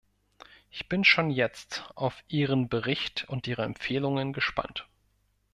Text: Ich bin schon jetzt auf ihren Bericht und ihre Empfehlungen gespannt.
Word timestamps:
Ich 0.71 0.89
bin 0.89 1.03
schon 1.03 1.29
jetzt 1.29 1.87
auf 1.93 2.23
ihren 2.27 2.69
Bericht 2.69 3.25
und 3.29 3.45
ihre 3.45 3.61
Empfehlungen 3.61 4.33
gespannt. 4.33 4.87